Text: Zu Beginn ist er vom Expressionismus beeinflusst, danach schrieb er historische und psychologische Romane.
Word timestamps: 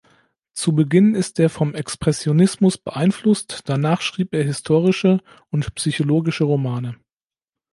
Zu 0.55 0.73
Beginn 0.73 1.13
ist 1.13 1.39
er 1.39 1.51
vom 1.51 1.75
Expressionismus 1.75 2.75
beeinflusst, 2.79 3.69
danach 3.69 4.01
schrieb 4.01 4.33
er 4.33 4.43
historische 4.43 5.19
und 5.51 5.75
psychologische 5.75 6.45
Romane. 6.45 6.95